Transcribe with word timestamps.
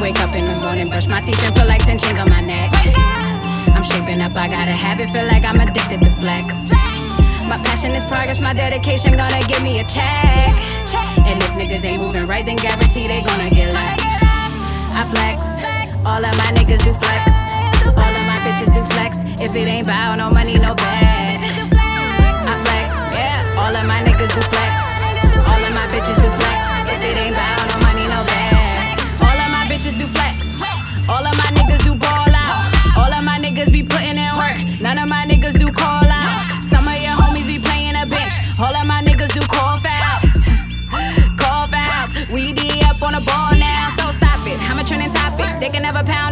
Wake 0.00 0.18
up 0.20 0.34
in 0.34 0.46
the 0.46 0.56
morning, 0.66 0.88
brush 0.88 1.06
my 1.08 1.20
teeth 1.20 1.44
and 1.44 1.54
put 1.54 1.68
like 1.68 1.84
10 1.84 1.98
chains 1.98 2.18
on 2.18 2.30
my 2.30 2.40
neck. 2.40 2.70
I'm 3.76 3.82
shaping 3.82 4.22
up, 4.22 4.34
I 4.34 4.48
got 4.48 4.66
a 4.66 4.72
habit, 4.72 5.10
feel 5.10 5.26
like 5.26 5.44
I'm 5.44 5.60
addicted 5.60 6.00
to 6.00 6.10
flex. 6.12 6.70
My 7.46 7.58
passion 7.62 7.90
is 7.90 8.04
progress, 8.06 8.40
my 8.40 8.54
dedication 8.54 9.12
gonna 9.12 9.40
give 9.46 9.62
me 9.62 9.78
a 9.80 9.84
check. 9.84 10.56
And 11.28 11.42
if 11.42 11.50
niggas 11.50 11.84
ain't 11.84 12.00
moving 12.00 12.26
right, 12.26 12.46
then 12.46 12.56
guarantee 12.56 13.08
they 13.08 13.20
gonna 13.22 13.50
get 13.50 13.74
left. 13.74 14.09
They 45.60 45.68
can 45.68 45.82
never 45.82 46.02
pound 46.02 46.29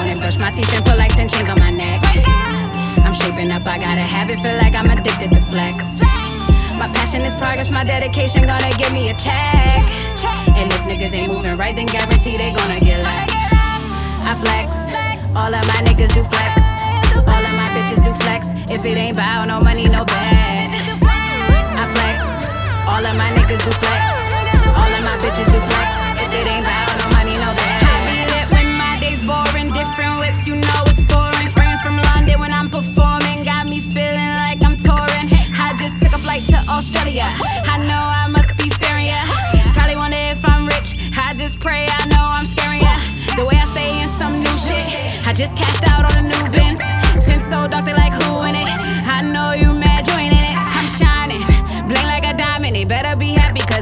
the 0.00 0.06
morning, 0.06 0.20
brush 0.20 0.38
my 0.38 0.50
teeth 0.50 0.72
and 0.74 0.84
put 0.84 0.98
like 0.98 1.14
10 1.14 1.28
chains 1.28 1.48
on 1.50 1.58
my 1.58 1.70
neck. 1.70 2.00
I'm 3.04 3.12
shaping 3.12 3.50
up, 3.50 3.66
I 3.66 3.78
got 3.78 3.96
a 3.98 4.06
habit, 4.06 4.40
feel 4.40 4.56
like 4.56 4.74
I'm 4.74 4.88
addicted 4.90 5.30
to 5.30 5.40
flex. 5.52 6.00
My 6.78 6.88
passion 6.88 7.20
is 7.22 7.34
progress, 7.34 7.70
my 7.70 7.84
dedication 7.84 8.46
gonna 8.46 8.70
give 8.78 8.92
me 8.92 9.10
a 9.10 9.14
check. 9.14 9.84
And 10.56 10.72
if 10.72 10.80
niggas 10.88 11.12
ain't 11.12 11.32
moving 11.32 11.56
right, 11.56 11.74
then 11.74 11.86
guarantee 11.86 12.36
they 12.36 12.52
gonna 12.52 12.80
get 12.80 13.02
left. 13.02 13.32
I 14.24 14.32
flex, 14.40 14.72
all 15.36 15.52
of 15.52 15.64
my 15.68 15.80
niggas 15.84 16.14
do 16.14 16.24
flex. 16.24 16.60
All 17.26 17.44
of 17.44 17.54
my 17.56 17.68
bitches 17.74 18.02
do 18.04 18.12
flex. 18.24 18.52
If 18.70 18.84
it 18.84 18.96
ain't 18.96 19.16
bow, 19.16 19.44
no 19.44 19.60
money, 19.60 19.84
no 19.84 20.04
bed. 20.04 20.68
I 21.76 21.84
flex, 21.94 22.18
all 22.88 23.04
of 23.04 23.16
my 23.16 23.30
niggas 23.36 23.64
do 23.64 23.72
flex. 23.72 24.19
I 37.66 37.76
know 37.88 38.02
I 38.22 38.26
must 38.28 38.56
be 38.56 38.70
fearing 38.80 39.06
ya. 39.06 39.24
Probably 39.74 39.96
wonder 39.96 40.18
if 40.18 40.40
I'm 40.44 40.66
rich. 40.66 40.98
I 41.16 41.34
just 41.34 41.60
pray 41.60 41.86
I 41.88 42.06
know 42.06 42.22
I'm 42.22 42.46
scaring 42.46 42.80
ya. 42.80 42.96
The 43.36 43.44
way 43.44 43.56
I 43.56 43.66
stay 43.72 44.00
in 44.02 44.08
some 44.20 44.40
new 44.40 44.56
shit. 44.66 44.86
I 45.26 45.32
just 45.32 45.56
cashed 45.56 45.84
out 45.92 46.04
on 46.08 46.14
the 46.18 46.26
new 46.32 46.42
Benz. 46.50 46.80
Ten 47.24 47.40
so 47.40 47.68
dark, 47.68 47.84
they 47.84 47.94
like 47.94 48.14
who 48.22 48.42
in 48.48 48.54
it. 48.54 48.68
I 49.06 49.22
know 49.22 49.52
you 49.52 49.74
mad, 49.74 50.06
you 50.08 50.14
ain't 50.14 50.32
in 50.32 50.44
it. 50.52 50.58
I'm 50.58 50.88
shining, 50.98 51.42
bling 51.86 52.06
like 52.06 52.24
a 52.24 52.34
diamond. 52.36 52.74
They 52.74 52.84
better 52.84 53.16
be 53.18 53.32
happy, 53.32 53.60
cause 53.60 53.79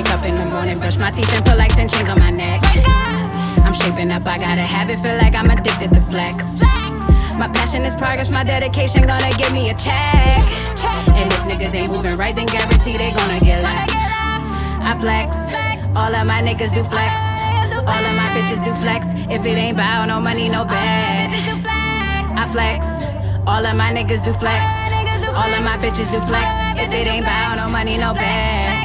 Wake 0.00 0.16
up 0.16 0.24
in 0.24 0.32
the 0.32 0.46
morning, 0.56 0.78
brush 0.78 0.96
my 0.96 1.10
teeth 1.10 1.28
and 1.36 1.44
put 1.44 1.58
like 1.58 1.76
10 1.76 1.86
chains 1.86 2.08
on 2.08 2.18
my 2.18 2.30
neck. 2.30 2.58
I'm 3.68 3.74
shaping 3.74 4.10
up, 4.10 4.24
I 4.24 4.38
got 4.38 4.56
a 4.56 4.64
habit, 4.64 4.98
feel 4.98 5.12
like 5.20 5.34
I'm 5.34 5.50
addicted 5.50 5.92
to 5.92 6.00
flex. 6.08 6.64
My 7.36 7.52
passion 7.52 7.84
is 7.84 7.94
progress, 7.94 8.30
my 8.30 8.42
dedication 8.42 9.04
gonna 9.04 9.28
give 9.36 9.52
me 9.52 9.68
a 9.68 9.76
check. 9.76 10.40
And 11.20 11.28
if 11.28 11.44
niggas 11.44 11.76
ain't 11.76 11.92
moving 11.92 12.16
right, 12.16 12.34
then 12.34 12.46
guarantee 12.46 12.96
they 12.96 13.12
gonna 13.12 13.44
get 13.44 13.60
left. 13.60 13.92
I 13.92 14.96
flex, 14.96 15.36
all 15.94 16.14
of 16.16 16.26
my 16.26 16.40
niggas 16.40 16.72
do 16.72 16.82
flex. 16.82 17.20
All 17.84 18.00
of 18.00 18.14
my 18.16 18.32
bitches 18.32 18.64
do 18.64 18.72
flex. 18.80 19.12
If 19.28 19.44
it 19.44 19.58
ain't 19.60 19.76
bow, 19.76 20.06
no 20.06 20.18
money, 20.18 20.48
no 20.48 20.64
bed. 20.64 21.28
I 22.40 22.48
flex, 22.50 22.88
all 23.46 23.66
of 23.66 23.76
my 23.76 23.92
niggas 23.92 24.24
do 24.24 24.32
flex. 24.32 24.72
All 25.28 25.52
of 25.52 25.60
my 25.60 25.76
bitches 25.76 26.10
do 26.10 26.24
flex. 26.24 26.56
If 26.80 26.88
it 26.88 27.06
ain't 27.06 27.26
bow, 27.26 27.52
no 27.52 27.68
money, 27.68 27.98
no 27.98 28.14
bed. 28.14 28.79